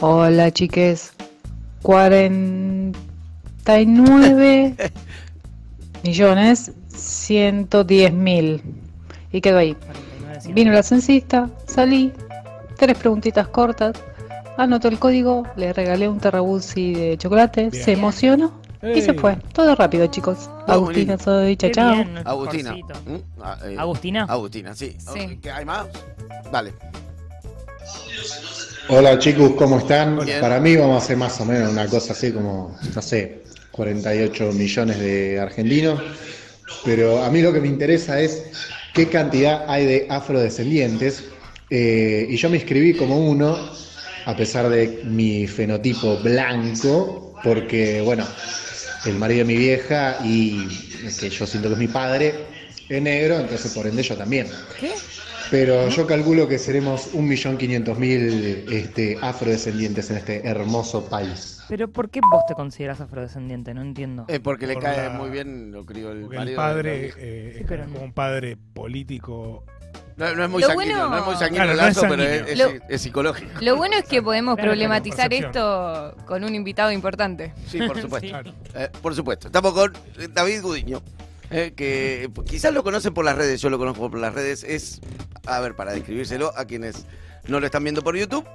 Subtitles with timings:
[0.00, 1.12] Hola chiques,
[1.82, 4.74] 49
[6.02, 8.60] millones 110 mil.
[9.32, 9.76] Y quedó ahí.
[10.52, 12.12] Vino la censista, salí,
[12.76, 13.92] tres preguntitas cortas,
[14.56, 17.84] anotó el código, le regalé un terrabuzzi de chocolate, Bien.
[17.84, 19.36] se emocionó y se fue.
[19.52, 20.48] Todo rápido, chicos.
[20.66, 21.22] Todo Agustina, lindo.
[21.24, 21.94] soy chao, Qué chao.
[21.94, 22.72] bien, Agustina.
[22.72, 23.16] ¿Mm?
[23.42, 24.24] Ah, eh, ¿Agustina?
[24.24, 24.96] Agustina, sí.
[24.98, 25.38] Sí.
[25.42, 25.86] ¿Qué ¿Hay más?
[26.50, 26.72] Dale.
[28.92, 30.24] Hola chicos, ¿cómo están?
[30.24, 30.40] Bien.
[30.40, 34.52] Para mí vamos a hacer más o menos una cosa así como, no sé, 48
[34.52, 36.00] millones de argentinos,
[36.84, 38.42] pero a mí lo que me interesa es
[38.92, 41.22] qué cantidad hay de afrodescendientes
[41.70, 43.56] eh, y yo me inscribí como uno,
[44.26, 48.26] a pesar de mi fenotipo blanco, porque bueno,
[49.06, 50.66] el marido de mi vieja y
[51.20, 52.34] que yo siento que es mi padre
[52.88, 54.48] es negro, entonces por ende yo también.
[54.80, 54.94] ¿Qué?
[55.50, 61.60] Pero yo calculo que seremos 1.500.000 este, afrodescendientes en este hermoso país.
[61.68, 63.74] Pero ¿por qué vos te consideras afrodescendiente?
[63.74, 64.24] No entiendo.
[64.28, 66.52] Eh, porque le Por cae la- muy bien lo crió el Porque marido.
[66.52, 67.18] el padre vieja.
[67.20, 68.04] eh, Sí, es pero como no.
[68.04, 69.64] un padre político.
[70.16, 71.98] No, no es muy Lo sanguíneo, bueno- no es muy sanguíneo Claro, el no es
[71.98, 73.50] pero es, Lo- es- es psicológico.
[73.60, 77.54] Lo bueno es que podemos Claro, problematizar esto con un invitado importante.
[77.68, 78.20] Sí, por supuesto.
[78.26, 78.28] Sí.
[78.30, 78.52] Claro.
[78.74, 79.46] Eh, por supuesto.
[79.48, 81.02] Estamos con eh, David Gudiño.
[81.50, 84.64] Eh, que quizás lo conocen por las redes, yo lo conozco por las redes.
[84.64, 85.00] Es,
[85.46, 87.06] a ver, para describírselo a quienes
[87.46, 88.46] no lo están viendo por YouTube.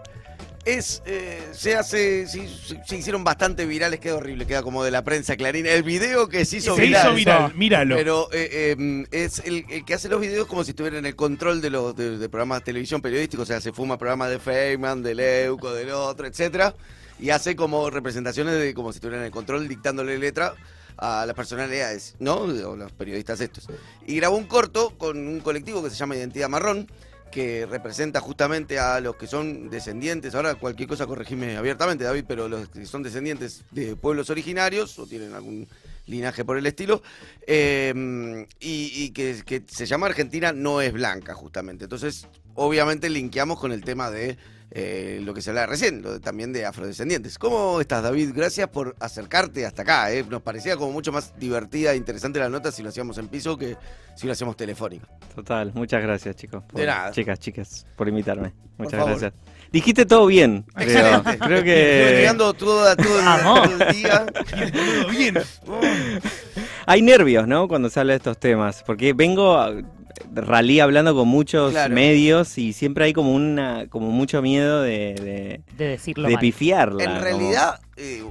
[0.63, 4.89] Es, eh, se hace, sí, sí, se hicieron bastante virales, queda horrible, queda como de
[4.89, 5.69] la prensa clarina.
[5.69, 7.05] El video que se hizo Se viral.
[7.05, 7.95] hizo viral, míralo.
[7.95, 11.15] Pero eh, eh, es el, el que hace los videos como si estuviera en el
[11.15, 14.39] control de los de, de programas de televisión periodísticos, o sea, se fuma programas de
[14.39, 16.73] Feynman, de Leuco, del otro, etcétera,
[17.19, 20.55] y hace como representaciones de como si estuviera en el control dictándole letra
[20.97, 22.35] a las personalidades, ¿no?
[22.41, 23.67] O los periodistas estos.
[24.05, 26.87] Y grabó un corto con un colectivo que se llama Identidad Marrón,
[27.31, 32.47] que representa justamente a los que son descendientes, ahora cualquier cosa corregime abiertamente, David, pero
[32.47, 35.67] los que son descendientes de pueblos originarios o tienen algún
[36.07, 37.01] linaje por el estilo,
[37.45, 41.85] eh, y, que se llama Argentina no es blanca, justamente.
[41.85, 44.37] Entonces, obviamente linkeamos con el tema de
[44.71, 47.37] eh, lo que se hablaba recién, lo de- también de afrodescendientes.
[47.37, 48.31] ¿Cómo estás, David?
[48.35, 50.11] Gracias por acercarte hasta acá.
[50.11, 50.25] eh.
[50.27, 53.57] Nos parecía como mucho más divertida e interesante la nota si lo hacíamos en piso
[53.57, 53.77] que
[54.17, 55.07] si lo hacíamos telefónico.
[55.33, 56.63] Total, muchas gracias chicos.
[56.63, 57.11] por- De nada.
[57.11, 58.53] Chicas, chicas, por invitarme.
[58.77, 59.33] Muchas gracias.
[59.71, 60.65] Dijiste todo bien.
[60.73, 60.87] creo.
[60.89, 61.37] Excelente.
[61.37, 63.69] Creo Estuve que llegando todo, todo el, Vamos.
[63.69, 64.25] todo el día.
[65.11, 65.37] Bien.
[66.85, 67.67] hay nervios, ¿no?
[67.67, 68.83] Cuando se habla de estos temas.
[68.83, 69.57] Porque vengo
[70.33, 71.93] ralí hablando con muchos Claro.
[71.93, 76.41] medios y siempre hay como una, como mucho miedo de, De de, decirlo de mal.
[76.41, 77.03] pifiarla.
[77.03, 78.23] En como- realidad, eh,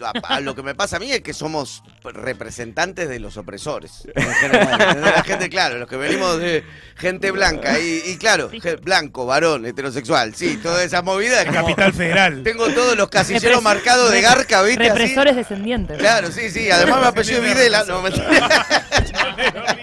[0.00, 4.06] a- a lo que me pasa a mí es que somos representantes de los opresores.
[4.14, 6.62] la gente, claro, los que venimos de
[6.96, 7.78] gente blanca.
[7.80, 8.60] Y, y claro, Sí.
[8.82, 10.34] blanco, varón, heterosexual.
[10.36, 11.40] Sí, toda esa movida.
[11.42, 12.42] es como- Capital Federal.
[12.44, 14.84] tengo todos los casilleros Repres- marcados de garca, ¿viste?
[14.88, 14.98] Así.
[15.00, 15.98] Represores descendientes.
[15.98, 16.70] Claro, sí, sí.
[16.70, 17.84] Además, mi apellido Videla.
[17.84, 18.28] No, mentira.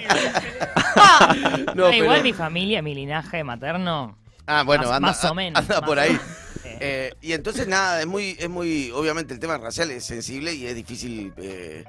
[1.75, 4.17] No, Ah, igual pero- mi familia, mi linaje materno.
[4.47, 6.17] Ah, bueno, Más- anda, más o menos, anda más por ahí.
[6.63, 10.65] Eh, y entonces nada, es muy, es muy, obviamente el tema racial es sensible y
[10.67, 11.83] es difícil, eh,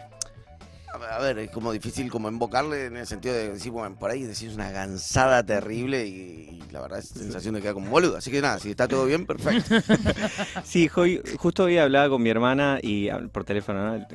[1.05, 4.23] a ver, es como difícil como invocarle en el sentido de decir, bueno, por ahí
[4.23, 8.17] decís una gansada terrible y, y la verdad es sensación de quedar como boludo.
[8.17, 9.75] Así que nada, si está todo bien, perfecto.
[10.65, 14.07] Sí, hoy- justo hoy hablaba con mi hermana y ah, por teléfono, ¿no?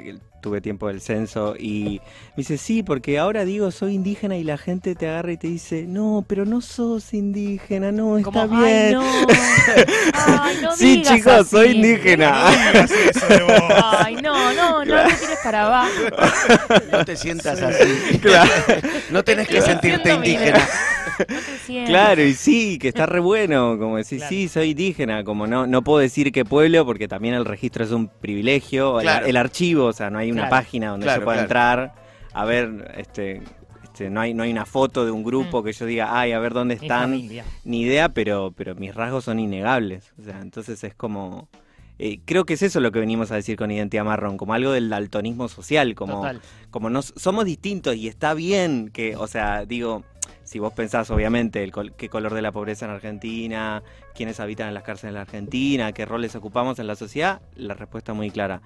[0.41, 2.00] Tuve tiempo del censo y
[2.30, 5.47] me dice, sí, porque ahora digo soy indígena y la gente te agarra y te
[5.47, 8.88] dice, no, pero no sos indígena, no, está Como, bien.
[8.88, 9.03] Ay, no.
[10.14, 11.50] Ay, no sí, digas chicos, así.
[11.50, 12.31] soy indígena.
[12.31, 13.53] No digas eso de vos.
[13.84, 15.91] Ay, no, no, no tires para abajo.
[16.91, 18.19] No te sientas así.
[18.19, 18.50] Claro.
[19.12, 20.59] No tenés que sentirte indígena.
[21.69, 21.85] No.
[21.85, 24.29] Claro, y sí, que está re bueno, como decir, Claro.
[24.29, 27.91] sí, soy indígena, como no no puedo decir qué pueblo, porque también el registro es
[27.91, 29.25] un privilegio, el- Claro.
[29.28, 30.63] el, archivo, o sea, no hay una Claro.
[30.63, 31.81] página donde Claro, yo pueda claro.
[31.84, 32.02] entrar
[32.34, 33.41] a ver, este,
[33.84, 35.66] este, no hay no hay una foto de un grupo Mm.
[35.66, 37.12] que yo diga, ay, a ver dónde están,
[37.66, 41.49] ni idea, pero, pero mis rasgos son innegables, o sea, entonces es como...
[42.03, 44.72] eh, creo que es eso lo que venimos a decir con Identidad Marrón, como algo
[44.72, 46.42] del daltonismo social, como, Total.
[46.70, 50.03] como nos somos distintos y está bien que, o sea, digo,
[50.44, 53.84] si vos pensás obviamente el col- qué color de la pobreza en Argentina,
[54.16, 57.74] quiénes habitan en las cárceles de la Argentina, qué roles ocupamos en la sociedad, la
[57.76, 58.62] respuesta es muy clara.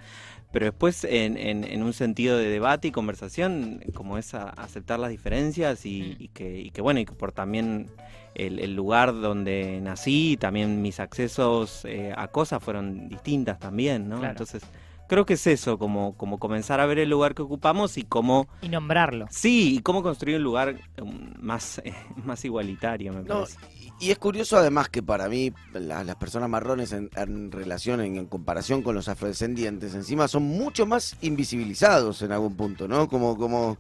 [0.52, 5.00] Pero después, en, en- en un sentido de debate y conversación, como es a- aceptar
[5.00, 7.88] las diferencias y, y que, y que, bueno, y que por también
[8.36, 14.18] el, el lugar donde nací, también mis accesos eh, a cosas fueron distintas también, ¿no?
[14.20, 14.32] Claro.
[14.32, 14.64] Entonces,
[15.08, 18.48] creo que es eso, como, como comenzar a ver el lugar que ocupamos y cómo,
[18.62, 19.28] Y nombrarlo.
[19.30, 21.94] sí, y cómo construir un lugar um, más, eh,
[22.26, 23.58] más igualitario, me No, parece.
[24.00, 28.02] y, y es curioso además que para mí la- las personas marrones en, en relación,
[28.02, 33.08] en, en comparación con los afrodescendientes, encima son mucho más invisibilizados en algún punto, ¿no?
[33.08, 33.78] Como, como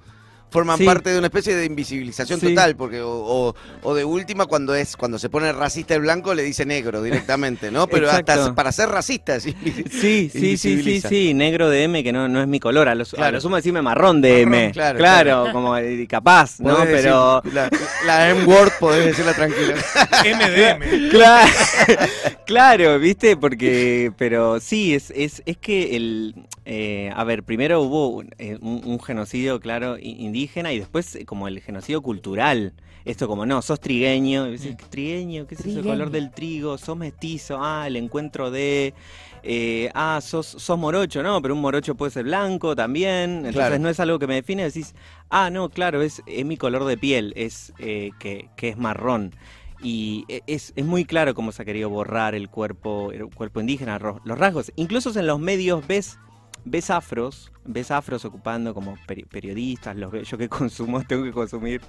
[0.49, 0.85] forman Sí.
[0.85, 2.49] parte de una especie de invisibilización Sí.
[2.49, 6.33] total, porque o, o- o de última cuando es cuando se pone racista el blanco
[6.33, 7.87] le dice negro directamente, ¿no?
[7.87, 9.55] Pero hasta para ser racista Sí,
[9.91, 12.87] sí, sí, sí, sí, negro de M, que no, no es mi color.
[12.87, 13.33] A lo, su- a Claro.
[13.37, 14.57] lo sumo decirme marrón de M.
[14.57, 16.75] Marrón, claro, claro, como eh, capaz, ¿no?
[16.77, 17.41] Podés Pero.
[17.43, 17.69] decir la,
[18.05, 19.75] la M-word podés decirla tranquila.
[20.23, 21.09] MDM.
[21.15, 21.51] Claro,
[22.45, 28.09] claro, viste, porque, pero sí, es, es, es que el, eh, a ver, primero hubo
[28.09, 29.97] un, eh, un- un genocidio, claro,
[30.35, 32.73] indígena y después eh, como el genocidio cultural.
[33.05, 35.79] Esto como, no, sos trigueño, y decís, trigueño, ¿qué es eso?
[35.79, 38.95] El color del trigo, sos mestizo, ah, el encuentro de,
[39.43, 43.77] eh, ah, sos, sos morocho, no, pero un morocho puede ser blanco también, entonces Claro.
[43.77, 44.95] no es algo que me define, decís,
[45.29, 49.35] ah, no, claro, es, es mi color de piel, es eh, que, que es marrón.
[49.83, 53.99] Y es, es muy claro cómo se ha querido borrar el cuerpo, el cuerpo indígena,
[53.99, 54.71] los rasgos.
[54.77, 56.17] Incluso en los medios ves,
[56.65, 61.81] ves afros, ves afros ocupando como peri- periodistas, los yo que consumo, tengo que consumir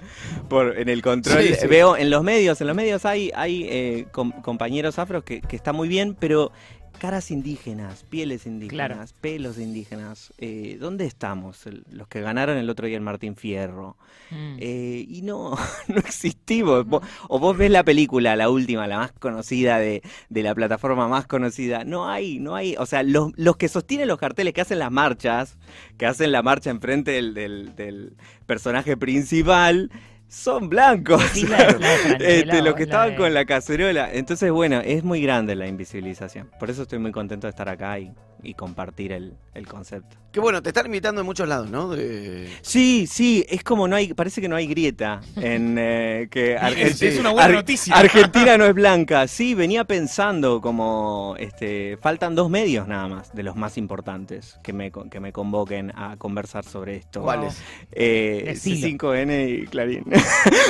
[0.47, 1.41] por en el control.
[1.43, 1.67] Sí, sí.
[1.67, 5.55] Veo en los medios, en los medios hay, hay eh, com- compañeros afros que, que
[5.55, 6.51] está muy bien, pero
[6.97, 10.33] caras indígenas, pieles indígenas, pelos indígenas.
[10.37, 11.65] eh, ¿Dónde estamos?
[11.67, 13.95] El- los que ganaron el otro día el Martín Fierro.
[14.31, 14.57] Mm.
[14.59, 15.55] Eh, y no,
[15.87, 16.85] no existimos.
[16.85, 21.07] Vos- o vos ves la película, la última, la más conocida de, de la plataforma
[21.07, 21.83] más conocida.
[21.83, 22.75] No hay, no hay.
[22.77, 25.57] O sea, los, los que sostienen los carteles, que hacen las marchas,
[25.97, 29.91] que hacen la marcha enfrente del, del, del personaje principal,
[30.27, 31.21] son blancos.
[31.33, 31.47] Sí,
[32.19, 34.09] Este, los que estaban de- con la cacerola.
[34.11, 36.49] Entonces, bueno, es muy grande la invisibilización.
[36.59, 38.11] Por eso estoy muy contento de estar acá y,
[38.47, 40.17] y compartir el, el concepto.
[40.31, 41.89] Que bueno, te están invitando en muchos lados, ¿no?
[41.89, 46.53] De- Sí, sí, es como no hay, parece que no hay grieta en eh, que
[46.55, 47.95] Es, Argen- es una buena Ar- noticia.
[47.95, 49.27] Argentina no es blanca.
[49.27, 54.73] Sí, venía pensando como este, faltan dos medios nada más de los más importantes que
[54.73, 57.21] me con- que me convoquen a conversar sobre esto.
[57.23, 57.57] ¿Cuáles?
[57.91, 58.87] Eh, Decilo.
[59.11, 60.03] C5N y Clarín.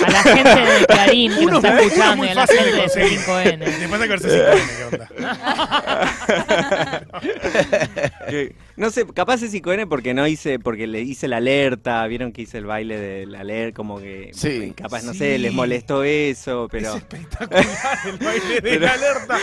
[0.05, 2.79] A la gente de Clarín que Uno, nos está escuchando a la gente de de
[2.79, 3.19] conseguir.
[3.19, 3.57] C5N.
[3.79, 5.09] Después de verse 5N, ¿qué onda?
[8.77, 12.43] No sé, capaz es C5N porque no hice, porque le hice la alerta, vieron que
[12.43, 14.71] hice el baile de la alerta, como que Sí.
[14.75, 15.17] capaz, no Sí.
[15.19, 16.89] sé, les molestó eso, pero...
[16.91, 17.65] Es espectacular
[18.05, 19.37] el baile de Pero- la alerta.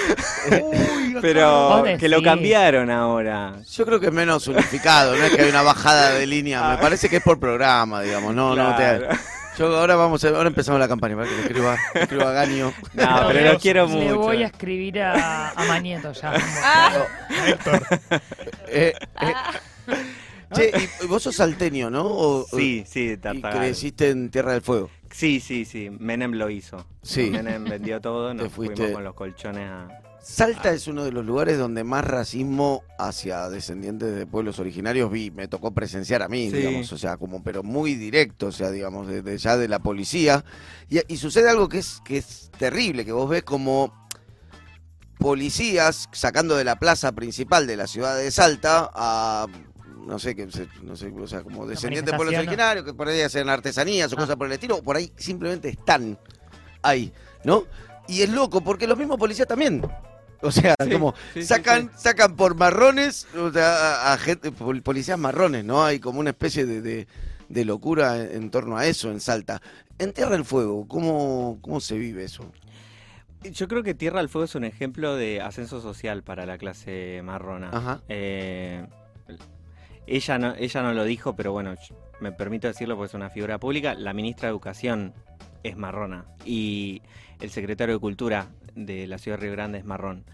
[0.62, 3.56] Uy, Pero que lo cambiaron ahora.
[3.72, 6.78] Yo creo que es menos unificado, no es que hay una bajada de línea, me
[6.78, 9.00] parece que es por programa, digamos, no, no te...
[9.58, 12.32] Yo ahora vamos a, ahora empezamos la campaña, para que le escriba, le escriba a
[12.32, 12.72] Gaño.
[12.94, 14.04] No, pero lo quiero mucho.
[14.04, 16.32] Le voy a escribir a, a Manieto ya.
[16.62, 16.92] Ah,
[17.46, 17.86] Héctor.
[18.68, 19.34] Eh, eh,
[20.54, 20.72] Che,
[21.02, 22.04] y vos sos salteño, ¿no?
[22.06, 23.58] O- Sí, sí, Y Tartagal.
[23.58, 24.90] creciste en Tierra del Fuego.
[25.16, 25.90] Sí, sí, sí.
[25.90, 26.84] Menem lo hizo.
[27.02, 27.30] Sí.
[27.30, 29.88] Menem vendió todo, nos fuiste- fuimos con los colchones a...
[30.20, 35.30] Salta es uno de los lugares donde más racismo hacia descendientes de pueblos originarios vi,
[35.30, 36.56] me tocó presenciar a mí, Sí.
[36.56, 40.42] digamos, o sea, como pero muy directo, o sea, digamos, desde ya de la policía.
[40.88, 43.92] Y, y sucede algo que es, que es terrible, que vos ves como
[45.18, 49.46] policías sacando de la plaza principal de la ciudad de Salta a
[50.06, 53.08] no sé qué se- no sé o sea como descendientes de pueblos originarios que por
[53.08, 54.20] ahí hacen artesanías o Ah.
[54.20, 56.18] cosas por el estilo o por ahí simplemente están
[56.82, 57.12] ahí
[57.44, 57.64] no
[58.08, 59.82] y es loco porque los mismos policías también
[60.42, 62.02] o sea Sí, como sí, sacan sí.
[62.02, 66.30] sacan por marrones o sea, a, a gente pol- policías marrones no hay como una
[66.30, 67.06] especie de, de-
[67.48, 69.60] de locura en, en torno a eso en Salta
[69.98, 72.50] en Tierra del Fuego cómo cómo se vive eso
[73.42, 77.20] Yo creo que Tierra del Fuego es un ejemplo de ascenso social para la clase
[77.22, 77.68] marrona.
[77.74, 78.00] Ajá.
[78.08, 78.86] Eh,
[80.06, 81.74] ella, no, ella no lo dijo, pero bueno,
[82.20, 83.94] me permito decirlo porque es una figura pública.
[83.94, 85.14] La ministra de Educación
[85.62, 87.02] es marrona y
[87.40, 90.24] el secretario de Cultura de la ciudad de Río Grande es marrón.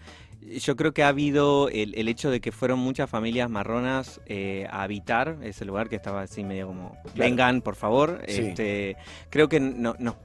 [0.41, 4.65] Yo creo que ha habido el, el hecho de que fueron muchas familias marronas eh,
[4.71, 8.23] a habitar ese lugar que estaba así medio como, vengan por favor.
[8.27, 8.41] Sí.
[8.41, 8.97] Este,
[9.29, 10.15] creo que no- nos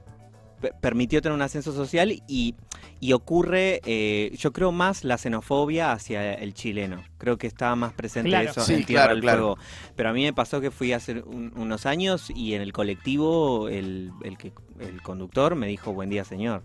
[0.81, 2.55] permitió tener un ascenso social y,
[2.99, 7.03] y ocurre, eh, yo creo más la xenofobia hacia el chileno.
[7.17, 8.49] Creo que está más presente Claro.
[8.51, 9.39] eso Sí, en Tierra claro, del claro.
[9.55, 9.57] Fuego.
[9.95, 13.69] Pero a mí me pasó que fui hace un- unos años y en el colectivo
[13.69, 16.63] el, el, que, el conductor me dijo buen día señor.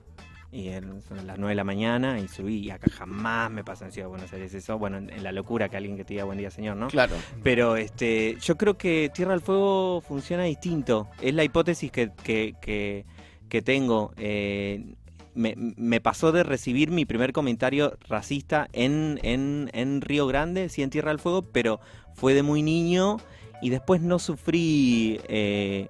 [0.54, 0.68] Y
[1.08, 4.04] son las 9 de la mañana y subí y acá jamás me pasa en Ciudad
[4.08, 4.76] de Buenos Aires eso.
[4.78, 6.88] Bueno, en, en la locura que alguien que te diga buen día señor, ¿no?
[6.88, 11.08] claro Pero este, yo creo que Tierra del Fuego funciona distinto.
[11.22, 13.06] Es la hipótesis que, que, que,
[13.52, 14.14] que tengo.
[14.16, 14.94] Eh,
[15.34, 20.82] me, me pasó de recibir mi primer comentario racista en, en, en Río Grande, sí,
[20.82, 21.78] en Tierra del Fuego, pero
[22.14, 23.18] fue de muy niño
[23.60, 25.20] y después no sufrí...
[25.28, 25.88] eh,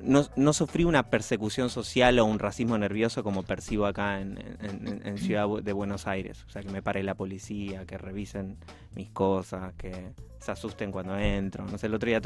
[0.00, 5.02] no, no sufrí una persecución social o un racismo nervioso como percibo acá en, en-
[5.04, 6.44] en- Ciudad de Buenos Aires.
[6.46, 8.58] O sea, que me pare la policía, que revisen
[8.94, 11.64] mis cosas, que se asusten cuando entro.
[11.66, 12.20] No sé, el otro día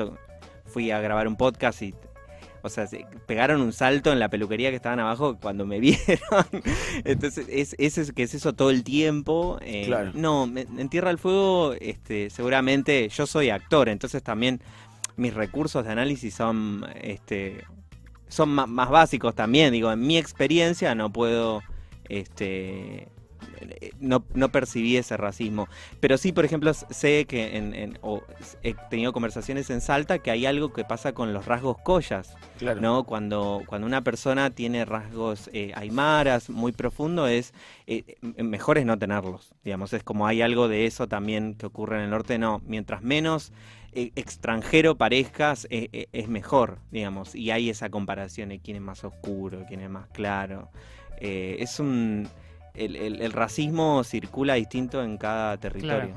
[0.66, 1.94] fui a grabar un podcast y,
[2.62, 5.98] o sea, se pegaron un salto en la peluquería que estaban abajo cuando me vieron.
[7.04, 9.58] Entonces, es, es, es- que es eso todo el tiempo.
[9.62, 10.10] eh, Claro.
[10.14, 14.60] No, en Tierra del Fuego, este, seguramente yo soy actor, entonces también
[15.16, 17.64] mis recursos de análisis son este
[18.28, 21.62] son más básicos también digo en mi experiencia no puedo
[22.10, 23.08] este
[24.00, 25.68] no, no percibí ese racismo
[26.00, 28.22] pero sí por ejemplo sé que en, en- o
[28.62, 32.80] he tenido conversaciones en Salta que hay algo que pasa con los rasgos collas Claro.
[32.80, 33.04] ¿no?
[33.04, 37.52] Cuando, cuando una persona tiene rasgos eh, aymaras muy profundo, es
[37.86, 41.66] eh, m- mejor es no tenerlos, digamos, es como hay algo de eso también que
[41.66, 43.52] ocurre en el norte, no, mientras menos
[43.92, 48.82] eh, extranjero parezcas, eh, eh, es mejor, digamos, y hay esa comparación de quién es
[48.82, 50.70] más oscuro, quién es más claro.
[51.20, 52.26] Eh, es un...
[52.76, 56.14] El, el- el racismo circula distinto en cada territorio.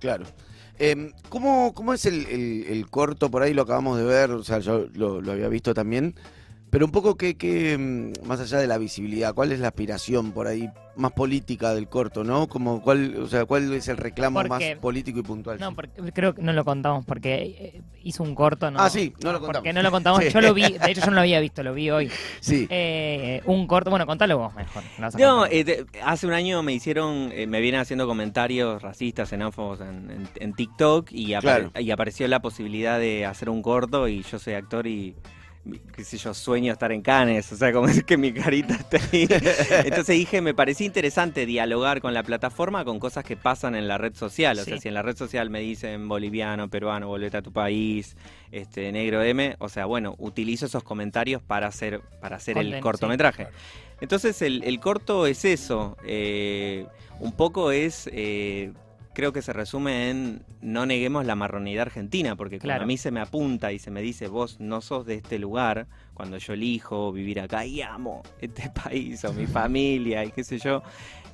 [0.00, 0.24] Claro.
[0.78, 3.30] Em, ¿cómo, cómo es el, el- el corto?
[3.30, 6.14] Por ahí lo acabamos de ver, o sea, yo lo, lo había visto también.
[6.76, 10.32] Pero un poco que, que, mm, más allá de la visibilidad, ¿cuál es la aspiración
[10.32, 12.48] por ahí más política del corto, no?
[12.48, 15.58] Como cuál, o sea, ¿cuál es el reclamo Porque- más político y puntual?
[15.58, 17.34] No, porque, creo que no lo contamos porque
[17.76, 18.78] eh, hizo un corto, ¿no?
[18.78, 19.74] Ah, sí, no lo Porque contamos.
[19.74, 20.20] no lo contamos.
[20.24, 20.30] Sí.
[20.30, 22.10] Yo lo vi, de hecho yo no lo había visto, lo vi hoy.
[22.40, 22.66] Sí.
[22.68, 24.82] Eh, un corto, bueno, contalo vos mejor.
[25.18, 30.10] No, eh, hace un año me hicieron, eh, me vienen haciendo comentarios racistas, xenófobos en,
[30.10, 31.70] en- en TikTok y, apare- Claro.
[31.80, 35.16] y apareció la posibilidad de hacer un corto y yo soy actor y
[35.94, 38.98] qué sé yo, sueño estar en Cannes, o sea, como es que mi carita está
[39.12, 39.26] ahí.
[39.84, 43.98] Entonces dije, me parecía interesante dialogar con la plataforma con cosas que pasan en la
[43.98, 47.42] red social, o sea, si en la red social me dicen boliviano, peruano, volvete a
[47.42, 48.16] tu país,
[48.52, 52.80] este negro M, o sea, bueno, utilizo esos comentarios para hacer para hacer el sí.
[52.80, 53.44] cortometraje.
[53.44, 53.56] Claro.
[54.00, 56.86] Entonces el, el corto es eso, eh,
[57.18, 58.72] un poco es, eh,
[59.16, 62.82] creo que se resume en no neguemos la marronidad argentina, porque cuando Claro.
[62.84, 65.86] a mí se me apunta y se me dice vos no sos de este lugar,
[66.12, 70.58] cuando yo elijo vivir acá y amo este país o mi familia y qué sé
[70.58, 70.82] yo,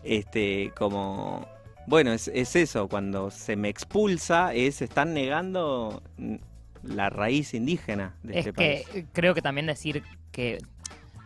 [0.05, 1.45] este, como...
[1.89, 6.05] Bueno, es, es eso, cuando se me expulsa es, están negando
[6.85, 9.07] la raíz indígena de es este que país.
[9.13, 10.59] creo que también decir que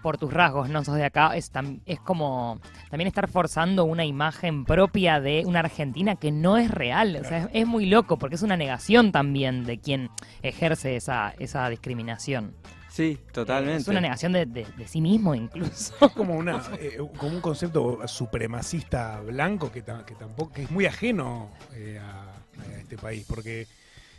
[0.07, 2.61] por tus rasgos no sos de acá es, tam- es como
[2.91, 7.19] también estar forzando una imagen propia de una Argentina que no es real.
[7.21, 10.09] O sea, es, es muy loco porque es una negación también de quien
[10.43, 12.55] ejerce esa, esa discriminación.
[12.89, 13.79] Sí, totalmente.
[13.83, 15.93] Es una negación de, de- de sí mismo incluso.
[16.01, 20.87] Es como, una, eh, como un concepto supremacista blanco que, que tampoco que es muy
[20.87, 22.23] ajeno eh, a,
[22.63, 23.67] a este país, porque,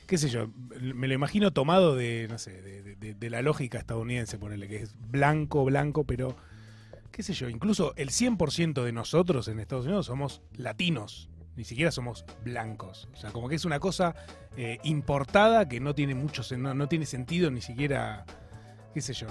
[0.08, 0.48] qué sé yo,
[0.80, 4.78] me lo imagino tomado de, no sé, de, de- de- la lógica estadounidense, ponerle que
[4.78, 6.36] es blanco, blanco, pero,
[7.12, 11.30] qué sé yo, incluso el 100% de nosotros en Estados Unidos somos latinos.
[11.56, 13.10] Ni siquiera somos blancos.
[13.14, 14.14] O sea, como que es una cosa
[14.56, 18.26] eh, importada que no tiene mucho no, no tiene sentido ni siquiera,
[18.94, 19.26] qué sé yo.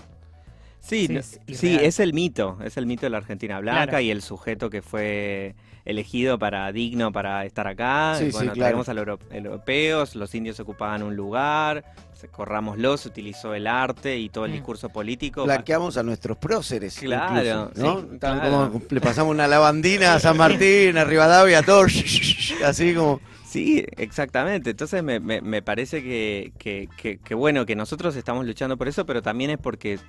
[0.87, 1.85] Sí, Sí, no- es sí, irreal.
[1.85, 4.01] es el mito, es el mito de la Argentina blanca Claro.
[4.01, 8.15] y el sujeto que fue elegido para digno para estar acá.
[8.19, 8.67] Sí, sí, bueno, claro.
[8.69, 12.29] traemos a los euro- europeos, los indios ocupaban un lugar, se
[13.07, 14.55] utilizó el arte y todo el Mm.
[14.55, 15.45] discurso político.
[15.45, 16.99] Blanqueamos a nuestros próceres.
[16.99, 18.01] Claro, incluso, ¿no?
[18.01, 18.71] sí, Estaban claro.
[18.73, 21.85] como- le pasamos una lavandina a San Martín, a Rivadavia, todo.
[22.65, 23.21] Así como.
[23.47, 24.71] Sí, exactamente.
[24.71, 28.89] Entonces me, me- me parece que, que- que- que bueno, que nosotros estamos luchando por
[28.89, 30.01] eso, pero también es porque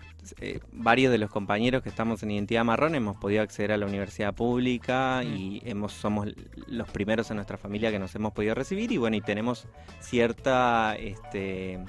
[0.42, 3.86] eh, varios de los compañeros que estamos en Identidad Marrón hemos podido acceder a la
[3.86, 6.28] universidad pública y hemos somos
[6.66, 9.68] los primeros en nuestra familia que nos hemos podido recibir y bueno, y tenemos
[10.00, 11.80] cierta, este,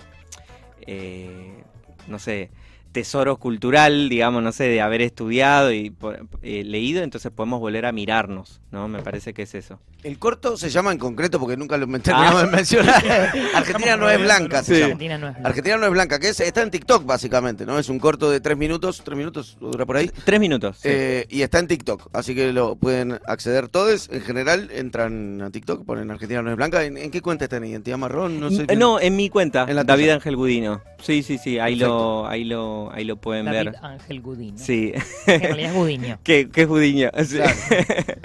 [0.83, 1.65] eh,
[2.09, 2.51] no sé,
[2.93, 7.87] tesoro cultural, digamos, no sé, de haber estudiado y por- eh, leído, entonces podemos volver
[7.87, 8.89] a mirarnos, ¿no?
[8.89, 9.79] Me parece que es eso.
[10.05, 11.99] El corto se llama en concreto porque nunca lo Ah.
[11.99, 13.03] terminamos de mencionar.
[13.55, 14.81] Argentina no es blanca, se Sí.
[14.81, 14.93] llama.
[14.93, 15.49] Argentina no es blanca.
[15.49, 17.79] Argentina no es blanca, que es, está en TikTok básicamente, ¿no?
[17.79, 20.11] Es un corto de tres minutos, tres minutos, dura por ahí.
[20.25, 20.77] Tres minutos.
[20.79, 20.89] sí.
[20.91, 24.09] Eh, y está en TikTok, así que lo pueden acceder todos.
[24.13, 26.85] En general, entran a TikTok, ponen Argentina no es blanca.
[26.85, 28.39] ¿En, en qué cuenta está en Identidad Marrón?
[28.41, 28.67] No sé.
[28.77, 30.15] No, en mi cuenta, En la David tuya.
[30.15, 30.83] Ángel Gudino.
[31.03, 33.75] Sí, sí, sí, ahí lo, ahí lo, ahí lo pueden David ver.
[33.83, 34.59] Ángel Gudino.
[34.59, 34.93] Sí,
[35.27, 36.19] En realidad es Gudiño.
[36.25, 37.11] que, que es Gudiño.
[37.25, 37.37] sí.
[37.39, 37.55] Claro.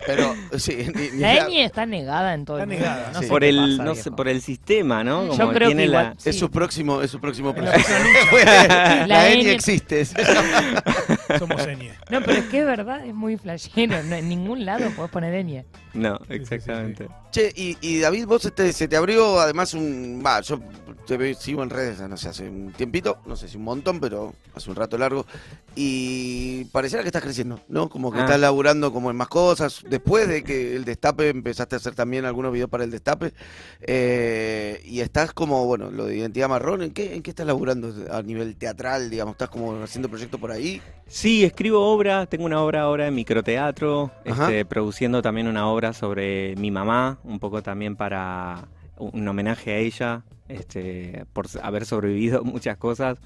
[0.06, 2.86] Pero, sí, ni- ni La la- ñ está negada en todo Está el mundo.
[2.92, 3.26] negada, No sí.
[3.26, 5.24] sé por el, pasa, no sé, por el sistema, ¿no?
[5.26, 6.40] Yo Como creo que tiene la- igual- Es Sí.
[6.40, 7.72] su próximo, es su próximo Es la
[9.08, 10.06] la, La ñ existe.
[11.40, 11.94] Somos enie.
[12.10, 14.02] No, pero es que es verdad, es muy flashero.
[14.04, 15.64] No, en ningún lado podés poner ñ.
[15.94, 16.34] No, sí, sí.
[16.36, 17.08] exactamente.
[17.32, 20.22] Che, y, y David, vos te- se te abrió además un...
[20.26, 20.60] Va, yo
[21.08, 24.34] te sigo en redes, no sé, hace un tiempito, no sé si un montón, pero
[24.56, 25.26] hace un rato largo.
[25.76, 27.90] Y pareciera que estás creciendo, ¿no?
[27.90, 28.24] Como que Ah.
[28.26, 29.82] estás laburando como en más cosas.
[29.90, 33.34] Después de que el Destape empezaste a hacer también algunos videos para el Destape.
[33.82, 37.94] eh, y estás como, bueno, lo de Identidad Marrón, ¿en qué, ¿en qué estás laburando
[38.12, 39.34] a nivel teatral, digamos?
[39.34, 40.82] ¿Estás como haciendo proyectos por ahí?
[41.14, 46.56] Sí, escribo obra, tengo una obra ahora en microteatro, este, produciendo también una obra sobre
[46.56, 48.68] mi mamá, un poco también para
[48.98, 53.20] un homenaje a ella, este, por haber sobrevivido muchas cosas.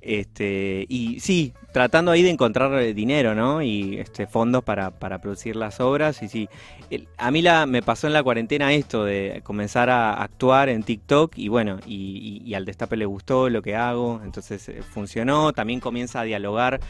[0.00, 3.62] Este, y sí, tratando ahí de encontrar eh, dinero, ¿no?
[3.62, 6.22] Y este, fondos para, para producir las obras.
[6.22, 6.48] Y sí,
[6.90, 10.82] el- a mí la, me pasó en la cuarentena esto de comenzar a actuar en
[10.82, 14.82] TikTok y bueno, y, y- y al Destape le gustó lo que hago, entonces eh,
[14.82, 15.52] funcionó.
[15.52, 16.80] También comienza a dialogar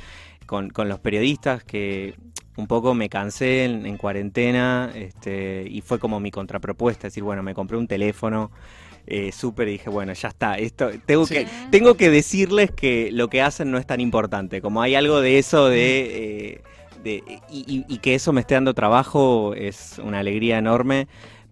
[0.49, 2.15] con, con los periodistas que
[2.57, 7.43] un poco me cansé en, en cuarentena este, y fue como mi contrapropuesta, decir, bueno,
[7.45, 8.51] me compré un teléfono
[9.07, 11.35] eh, súper y dije, bueno, ya está, esto tengo, Sí.
[11.35, 15.21] que, tengo que decirles que lo que hacen no es tan importante, como hay algo
[15.21, 16.01] de eso de...
[16.55, 16.63] eh,
[17.05, 21.07] de- y, y- y que eso me esté dando trabajo es una alegría enorme,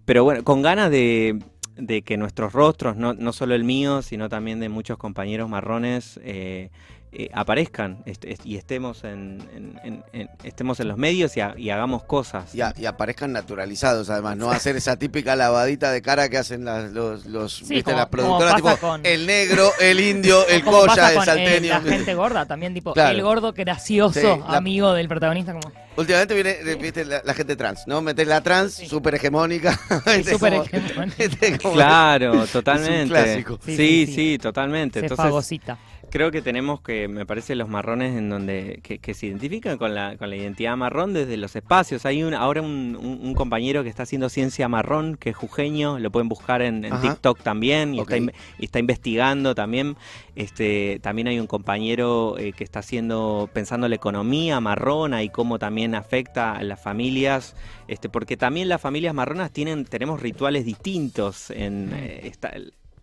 [0.04, 1.38] pero bueno, con ganas de,
[1.76, 6.18] de que nuestros rostros, no, no solo el mío, sino también de muchos compañeros marrones,
[6.24, 6.70] eh,
[7.12, 11.40] eh, aparezcan est- est- y estemos en, en- en- en- estemos en los medios y,
[11.56, 12.54] y hagamos cosas.
[12.54, 16.92] Y, y aparezcan naturalizados, además, no hacer esa típica lavadita de cara que hacen las,
[16.92, 17.84] los, los Sí, ¿viste?
[17.84, 21.68] como- las productoras, tipo con- el negro, el indio, el pasa el eh, salteño.
[21.68, 23.16] la gente gorda también, tipo, Claro.
[23.16, 27.32] el gordo gracioso, Sí, la- amigo del protagonista, como Últimamente viene eh, viste, la, la
[27.32, 28.02] gente trans, ¿no?
[28.02, 28.86] Metes la trans, Sí.
[28.86, 29.72] súper hegemónica.
[30.28, 31.58] Súper como- hegemónica.
[31.62, 33.08] como- Claro, totalmente.
[33.08, 33.58] clásico.
[33.64, 34.38] Sí, Sí, sí, sí, sí.
[34.38, 35.00] totalmente.
[35.00, 35.78] se Entonces, fagocita.
[36.16, 39.94] Creo que tenemos que, me parece, los marrones en donde que, que se identifican con
[39.94, 42.06] la, con la identidad marrón desde los espacios.
[42.06, 45.98] Hay un, ahora un, un- un compañero que está haciendo ciencia marrón, que es jujeño,
[45.98, 46.84] lo pueden buscar en.
[47.02, 48.16] TikTok también y, está,
[48.58, 49.96] y está investigando también.
[50.36, 55.58] Este, también hay un compañero eh, que está haciendo, pensando la economía marrona y cómo
[55.58, 57.54] también afecta a las familias,
[57.88, 62.52] este, porque también las familias marronas tienen, tenemos rituales distintos en eh, esta-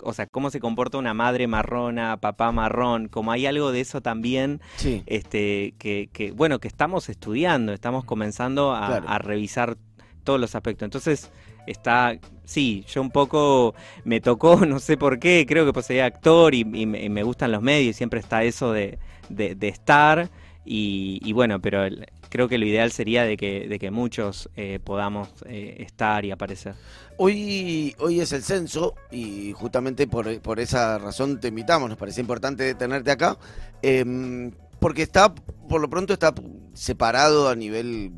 [0.06, 4.02] o sea, cómo se comporta una madre marrona, papá marrón, como hay algo de eso
[4.02, 5.04] también, Sí.
[5.06, 9.06] este, que, que, bueno, que estamos estudiando, estamos comenzando a, Claro.
[9.10, 9.78] a revisar
[10.24, 10.86] todos los aspectos.
[10.86, 11.32] Entonces,
[11.68, 13.74] está, sí, yo un poco
[14.06, 17.10] me tocó, no sé por qué, creo que pues soy actor y, y me, y
[17.10, 20.30] me gustan los medios, siempre está eso de, de- de estar.
[20.66, 24.50] Y, y bueno, pero el- creo que lo ideal sería de que, de que muchos
[24.56, 26.74] eh, podamos eh, estar y aparecer.
[27.18, 32.22] Hoy, hoy es el censo y justamente por, por esa razón te invitamos, nos parecía
[32.22, 33.38] importante tenerte acá,
[33.82, 36.34] em, porque está, por lo pronto está
[36.74, 38.12] separado a nivel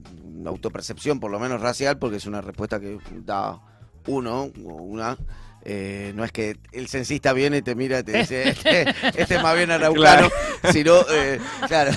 [0.46, 3.60] autopercepción, por lo menos racial, porque es una respuesta que da
[4.08, 5.18] uno o una.
[5.68, 9.36] Eh, no es que el censista viene y te mira y te dice, este, este
[9.36, 10.30] es más bien araucano,
[10.72, 11.92] sino, eh, claro,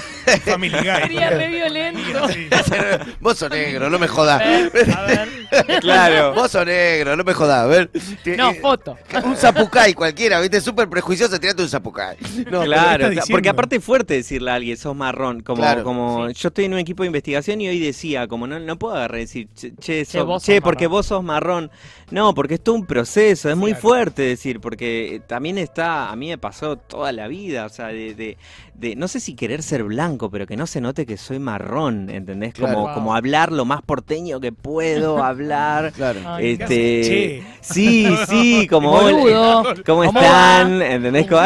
[0.44, 1.02] Family Guy.
[1.02, 2.26] Sería re violento.
[3.20, 4.40] Vos sos negro, no me jodas.
[4.40, 5.28] A ver.
[5.80, 6.34] Claro.
[6.34, 7.90] Vos sos negro, no me jodas, a ver.
[8.36, 8.96] No, Eh, foto.
[9.24, 10.60] Un zapucay cualquiera, ¿viste?
[10.60, 12.16] Súper prejuicioso, tirate un zapucay.
[12.50, 15.84] No, claro, porque aparte es fuerte decirle a alguien, sos marrón, como, Claro.
[15.84, 18.94] como yo estoy en un equipo de investigación y hoy decía, como no, no puedo
[18.96, 20.92] agarrar y decir, che, che, sos- vos che, sos porque marrón".
[20.98, 21.70] vos sos marrón.
[22.10, 23.82] No, porque es todo un proceso, es muy Claro.
[23.82, 27.88] fuerte decir, porque eh, también está, a mí me pasó toda la vida, o sea,
[27.88, 28.38] de, de,
[28.74, 32.08] de- no sé si querer ser blanco, pero que no se note que soy marrón,
[32.10, 32.54] ¿entendés?
[32.54, 32.68] Como.
[32.86, 32.94] Wow.
[32.94, 35.47] como hablar lo más porteño que puedo hablar.
[35.48, 36.20] Claro.
[36.26, 36.66] Ay, Este,
[37.02, 37.42] Che.
[37.60, 39.62] sí, sí, como Boludo.
[39.86, 40.82] ¿Cómo ¿Cómo están?
[40.82, 41.26] ¿Entendés?
[41.26, 41.42] Como-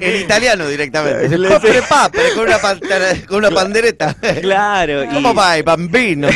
[0.00, 1.38] En italiano directamente.
[1.88, 2.58] Papere con una,
[3.26, 4.14] con una pandereta.
[4.40, 5.04] claro.
[5.10, 6.28] y- ¿Cómo va, bambino?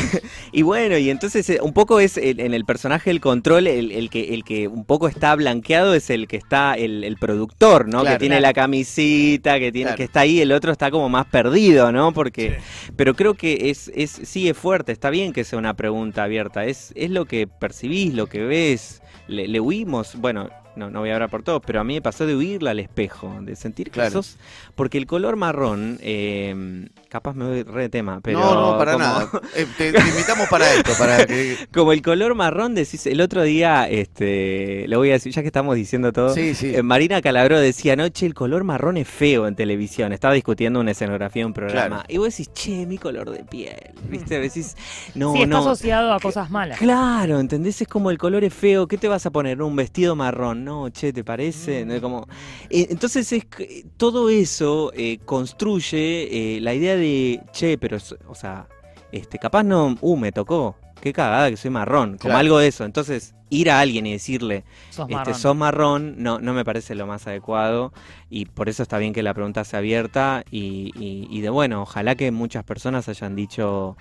[0.52, 3.90] Y bueno, y entonces eh, un poco es el- en el personaje del control, el,
[3.90, 7.86] el que, el que un poco está blanqueado es el que está, el, el productor,
[7.88, 8.00] ¿no?
[8.02, 8.16] Claro.
[8.16, 8.48] que tiene Claro.
[8.48, 9.96] la camisita, que tiene, Claro.
[9.96, 12.12] que está ahí, el otro está como más perdido, ¿no?
[12.12, 12.58] Porque,
[12.96, 16.26] pero creo que es, es, sí es fuerte, está bien que sea una pregunta
[16.66, 20.48] es, es lo que percibís, lo que ves, le, le huimos, bueno.
[20.76, 22.80] No, no voy a hablar por todos, pero a mí me pasó de huirle al
[22.80, 24.10] espejo, de sentir que Claro.
[24.10, 24.36] sos...
[24.74, 28.40] Porque el color marrón, eh, capaz me voy re de tema, pero...
[28.40, 29.30] no, no, para como- nada.
[29.54, 31.56] Eh, te, te invitamos para esto, para que...
[31.72, 35.46] como el color marrón, decís, el otro día, este, lo voy a decir, ya que
[35.48, 36.74] estamos diciendo todo, Sí, sí.
[36.74, 40.90] eh, Marina Calabró decía anoche el color marrón es feo en televisión, estaba discutiendo una
[40.90, 42.04] escenografía, un programa, Claro.
[42.08, 43.76] y vos decís, che, mi color de piel,
[44.08, 44.76] viste, decís,
[45.14, 45.58] no, sí, está no.
[45.58, 46.78] asociado a cosas malas.
[46.78, 47.80] Claro, ¿entendés?
[47.80, 49.62] Es como el color es feo, ¿qué te vas a poner?
[49.62, 50.63] ¿Un vestido marrón?
[50.64, 51.84] No, che, ¿te parece?
[51.86, 52.00] ¿No?
[52.00, 52.26] Como,
[52.70, 57.98] eh, entonces es que todo eso eh, construye eh, la idea de, che, pero,
[58.28, 58.66] o sea,
[59.12, 62.38] este, capaz no, uh, me tocó, qué cagada que soy marrón, como Claro.
[62.38, 62.84] algo de eso.
[62.84, 65.34] Entonces, ir a alguien y decirle, Sos este, marrón.
[65.34, 67.92] sos marrón, no, no me parece lo más adecuado
[68.30, 71.82] y por eso está bien que la pregunta sea abierta y, y- y de bueno,
[71.82, 73.96] ojalá que muchas personas hayan dicho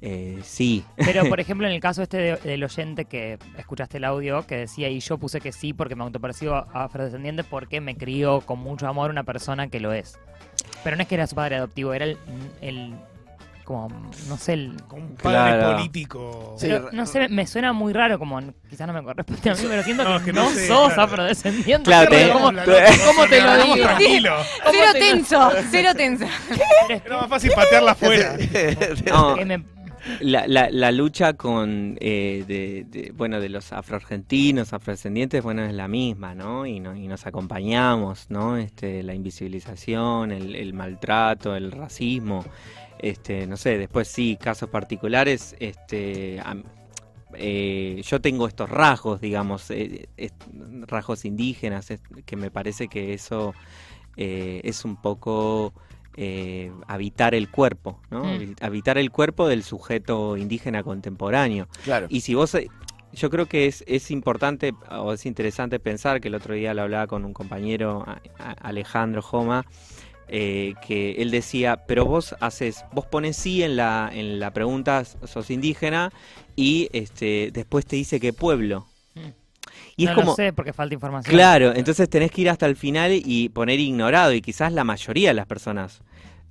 [0.00, 0.84] eh, sí.
[0.96, 4.56] Pero, por ejemplo, en el caso este de- del oyente que escuchaste el audio, que
[4.56, 8.86] decía, y yo puse que sí porque me autopercibo afrodescendiente porque me crió con mucho
[8.86, 10.18] amor una persona que lo es.
[10.84, 12.16] Pero no es que era su padre adoptivo, era el,
[12.60, 12.94] el
[13.64, 13.88] como,
[14.28, 14.76] no sé, el...
[14.88, 15.20] Como un padre
[15.58, 15.76] Claro.
[15.76, 16.56] político.
[16.58, 19.82] Pero, no sé, me suena muy raro, como quizás no me corresponde a mí, pero
[19.82, 21.02] siento No, que, es que no, no sé, sos claro.
[21.02, 21.84] afrodescendiente.
[21.84, 23.76] Claro, te- ¿cómo- La te- loca, ¿cómo te lo digo?
[23.76, 24.36] Tranquilo.
[24.70, 26.24] Cero tenso, cero tenso.
[26.88, 28.36] Era más fácil patearla afuera.
[29.10, 29.62] No, que me-
[30.20, 35.88] la, la, la lucha con eh, de, bueno de los afroargentinos, afrodescendientes, bueno es la
[35.88, 36.66] misma, ¿no?
[36.66, 38.56] Y, no, y nos acompañamos, ¿no?
[38.56, 42.44] Este, la invisibilización, el, maltrato, el racismo,
[42.98, 46.40] este, no sé, después sí, casos particulares, este,
[47.34, 50.08] eh, yo tengo estos rasgos, digamos, eh,
[50.86, 51.92] rasgos indígenas,
[52.24, 53.54] que me parece que eso
[54.16, 55.72] eh, es un poco
[56.20, 58.24] eh, habitar el cuerpo, ¿no?
[58.24, 58.26] Mm.
[58.26, 61.68] Habi- Habitar el cuerpo del sujeto indígena contemporáneo.
[61.84, 62.06] Claro.
[62.10, 62.66] Y si vos, eh,
[63.12, 66.82] yo creo que es, es importante o es interesante pensar, que el otro día lo
[66.82, 68.04] hablaba con un compañero,
[68.60, 69.64] Alejandro Joma,
[70.26, 75.04] eh, que él decía, pero vos haces, vos pones sí en la, en la pregunta,
[75.04, 76.10] sos indígena,
[76.56, 78.86] y este, después te dice qué pueblo.
[79.14, 79.20] Mm.
[79.96, 81.32] Y no es como, lo sé porque falta información.
[81.34, 85.30] Claro, entonces tenés que ir hasta el final y poner ignorado, y quizás la mayoría
[85.30, 86.02] de las personas.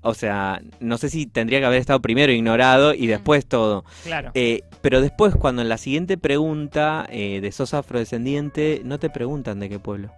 [0.02, 3.84] O sea, no sé si tendría que haber estado primero ignorado y después todo.
[4.04, 4.32] Claro.
[4.36, 9.60] Eh, pero después, cuando en la siguiente pregunta eh, de sos afrodescendiente, no te preguntan
[9.60, 10.12] de qué pueblo.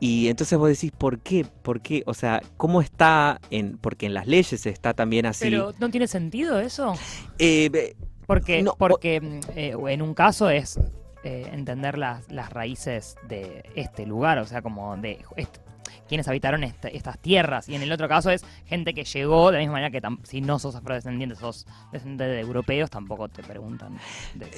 [0.00, 1.44] Y entonces vos decís, ¿por qué?
[1.62, 2.02] ¿Por qué?
[2.06, 3.40] O sea, ¿cómo está?
[3.50, 5.44] en Porque en las leyes está también así.
[5.44, 6.94] Pero ¿no tiene sentido eso?
[7.38, 7.94] Eh,
[8.26, 10.78] Porque, No, porque mm, eh, en un caso es
[11.24, 15.18] eh, entender las, las raíces de este lugar, o sea, como de
[16.08, 17.68] quienes habitaron este- estas tierras.
[17.68, 20.40] Y en el otro caso es gente que llegó, de la misma manera que si
[20.40, 23.98] no sos afrodescendiente, sos descendiente de europeos, tampoco te preguntan
[24.34, 24.48] de,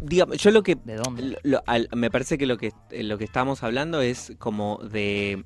[0.00, 1.22] digamos, yo lo que de dónde.
[1.22, 4.78] Lo- lo- al- me parece que lo que eh, lo que estamos hablando es como
[4.78, 5.44] de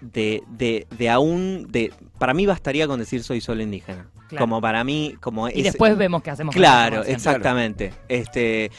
[0.00, 4.44] de, de, de aún de para mí bastaría con decir soy solo indígena Claro.
[4.46, 7.16] como para mí como Y es- después vemos qué hacemos con la claro información.
[7.16, 8.70] exactamente este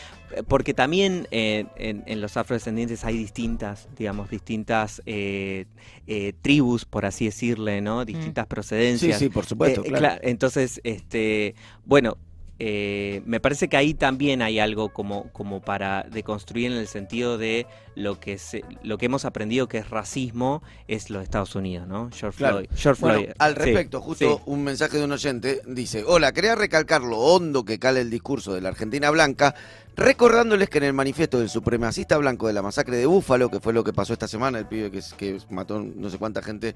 [0.50, 5.66] porque también eh, en, en los afrodescendientes hay distintas digamos distintas eh,
[6.06, 10.06] eh, tribus por así decirle no distintas Sí, procedencias sí, por supuesto, eh, claro.
[10.06, 11.56] cla- entonces, este,
[11.86, 12.18] bueno,
[12.60, 17.38] eh, me parece que ahí también hay algo como, como para deconstruir en el sentido
[17.38, 21.88] de lo que se, lo que hemos aprendido que es racismo es los Estados Unidos,
[21.88, 22.10] ¿no?
[22.12, 22.58] George Claro.
[22.58, 22.70] Floyd.
[22.76, 24.44] George Bueno, Floyd, al sí, respecto, justo sí.
[24.48, 28.54] un mensaje de un oyente dice, hola, quería recalcar lo hondo que cala el discurso
[28.54, 29.54] de la Argentina Blanca,
[29.98, 33.74] recordándoles que en el manifiesto del supremacista blanco de la masacre de Búfalo, que fue
[33.74, 36.76] lo que pasó esta semana, el pibe que, que mató no sé cuánta gente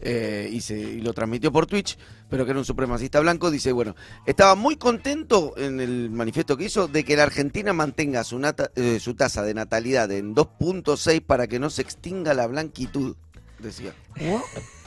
[0.00, 3.72] eh, y, se, y lo transmitió por Twitch, pero que era un supremacista blanco, dice,
[3.72, 8.38] bueno, estaba muy contento en el manifiesto que hizo de que la Argentina mantenga su,
[8.38, 13.16] nata- eh, su tasa de natalidad en 2.6 para que no se extinga la blanquitud,
[13.58, 13.92] decía.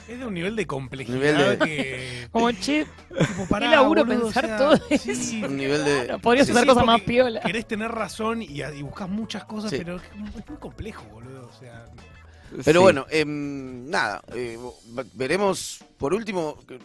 [0.08, 2.28] Es de un nivel de complejidad Nivel de- que.
[2.32, 5.46] Como, che, Tipo, pará, qué laburo boludo, pensar o sea, todo sí, eso.
[5.48, 6.04] Un nivel de...
[6.06, 7.39] Claro, podrías Sí, hacer sí, cosas más piola.
[7.42, 9.78] Querés tener razón y, y buscas muchas cosas, Sí.
[9.78, 11.50] pero es, muy complejo, boludo.
[11.54, 11.86] O sea,
[12.66, 12.84] Pero Sí.
[12.84, 14.58] bueno, em, nada, eh,
[14.94, 15.84] v- veremos.
[15.98, 16.80] Por último, que-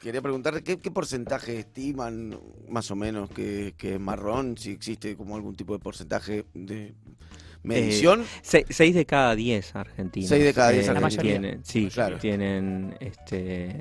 [0.00, 2.38] quería preguntar ¿qué, qué porcentaje estiman
[2.68, 6.94] más o menos que, que es marrón, si existe como algún tipo de porcentaje de
[7.64, 8.24] medición.
[8.42, 10.28] Se- seis de cada diez argentinos.
[10.28, 11.16] Seis de cada diez La argentinos.
[11.24, 11.40] mayoría.
[11.40, 12.18] Tienen, sí, Claro.
[12.18, 13.76] tienen este,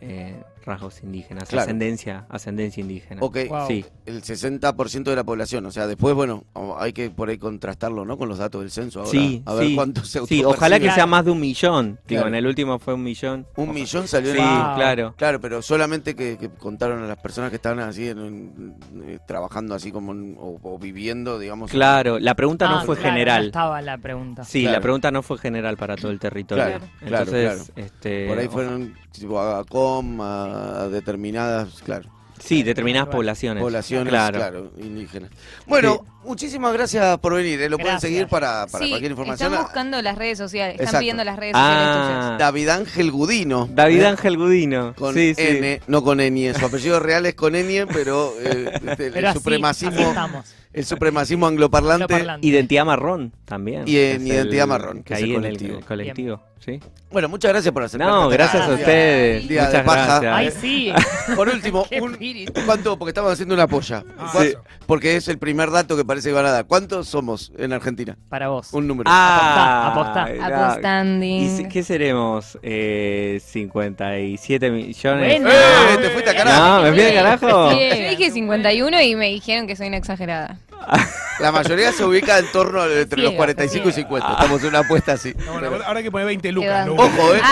[0.00, 0.34] eh,
[0.66, 1.62] rasgos indígenas, Claro.
[1.62, 3.22] ascendencia, ascendencia indígena.
[3.22, 3.66] ok, Wow.
[3.68, 3.84] Sí.
[4.04, 5.64] el 60% de la población.
[5.66, 6.44] O sea, después, bueno,
[6.78, 8.18] hay que por ahí contrastarlo, ¿no?
[8.18, 9.10] Con los datos del censo ahora.
[9.12, 9.74] Sí, a ver sí.
[9.76, 11.98] cuánto se Sí, ojalá que sea más de un millón.
[12.06, 13.46] Digo, en el último fue un millón.
[13.56, 14.74] Un millón salió Sí, en el- Wow.
[14.74, 15.14] claro.
[15.16, 19.18] Claro, pero solamente que, que contaron a las personas que estaban así, en- en- eh,
[19.26, 21.70] trabajando así como, en- o, o viviendo, digamos.
[21.70, 23.46] en- Claro, la pregunta no Ah, fue claro, no general.
[23.46, 24.44] estaba la pregunta.
[24.44, 24.76] Sí, Claro.
[24.76, 26.64] la pregunta no fue general para todo el territorio.
[26.64, 32.62] Claro, claro, Entonces, este, Por ahí fueron tipo, a COM, a, a determinadas, claro, Sí,
[32.62, 33.16] determinadas Claro.
[33.16, 33.62] poblaciones.
[33.62, 34.36] poblaciones, Claro.
[34.38, 34.72] claro.
[34.76, 35.30] indígenas.
[35.66, 37.58] Bueno, muchísimas gracias por venir.
[37.62, 37.70] eh.
[37.70, 38.10] Lo pueden Gracias.
[38.12, 39.52] seguir para, para sí, cualquier información.
[39.52, 41.00] están buscando las redes sociales, están Exacto.
[41.00, 41.82] pidiendo las redes sociales.
[41.88, 43.68] Ah, David Ángel Gudino.
[43.72, 44.06] David ¿eh?
[44.08, 44.94] Ángel Gudino.
[44.98, 45.42] Con sí, sí.
[45.42, 46.52] N, no con Enie.
[46.52, 50.46] Su apellido real es con Enie, pero eh, este, Pero el así, supremacismo, así estamos.
[50.76, 52.04] El supremacismo angloparlante.
[52.04, 52.46] Angloparlante.
[52.46, 53.82] Identidad marrón también.
[53.86, 55.78] Y en Identidad Marrón, que es ahí el en colectivo.
[55.78, 56.40] el colectivo.
[56.58, 56.80] Sí.
[57.12, 58.08] Bueno, muchas gracias por aceptar.
[58.08, 59.46] No, gracias a ustedes.
[59.46, 60.20] Día de Muchas paja.
[60.20, 60.34] gracias.
[60.34, 60.92] Ay, sí.
[61.36, 62.16] Por último, un-.
[62.64, 62.98] ¿cuánto?
[62.98, 64.02] Porque estamos haciendo una polla.
[64.18, 64.62] Ah, ¿Cuán- eso.
[64.86, 66.66] Porque es el primer dato que parece que van a dar.
[66.66, 68.16] ¿Cuántos somos en Argentina?
[68.28, 68.72] Para vos.
[68.72, 69.08] Un número.
[69.12, 70.46] Ah, Apostá, apostá.
[70.46, 71.60] era- Apostanding.
[71.60, 72.58] ¿Y qué seremos?
[72.62, 75.40] Eh, 57 millones.
[75.40, 75.50] Bueno.
[75.50, 75.98] ¡Eh!
[76.00, 76.60] ¿Te fuiste a carajo?
[76.66, 77.70] No, ¿me fui al carajo?
[77.72, 80.58] Yo dije 51 y me dijeron que soy una exagerada.
[81.38, 84.08] La mayoría se ubica en torno a- entre los Ciega, 45 y ciega.
[84.08, 84.32] 50.
[84.32, 85.34] Estamos en una apuesta así.
[85.44, 86.88] No, bueno, ahora hay que poner 20 lucas.
[86.88, 87.02] único.
[87.04, 87.40] Ojo, ¿eh?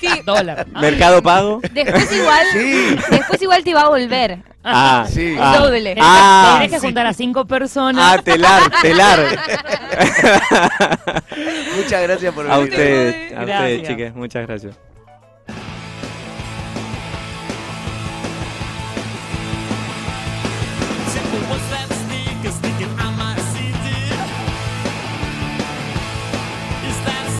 [0.00, 0.66] Sí, Dólar.
[0.72, 1.60] ¿Mercado pago?
[1.72, 2.96] después igual, Sí.
[3.10, 4.38] después igual te va a volver.
[4.62, 5.36] Ah, Sí.
[5.40, 5.56] ah.
[5.58, 5.94] Doble.
[5.94, 6.86] Tenés, Ah, tenés que sí.
[6.86, 8.18] juntar a cinco personas.
[8.18, 9.20] Ah, telar, telar.
[11.76, 12.72] Muchas gracias por A venir.
[12.72, 14.76] ustedes, a ustedes, chicas, muchas gracias.